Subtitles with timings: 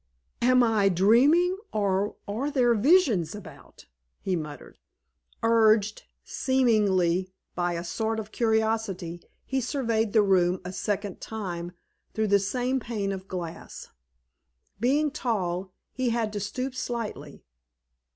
[0.41, 3.85] "Am I dreaming, or are there visions about?"
[4.19, 4.79] he murmured.
[5.43, 11.73] Urged, seemingly, by a sort of curiosity, he surveyed the room a second time
[12.15, 13.89] through the same pane of glass.
[14.79, 17.43] Being tall, he had to stoop slightly.